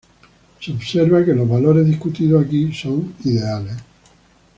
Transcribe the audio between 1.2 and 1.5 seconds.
que los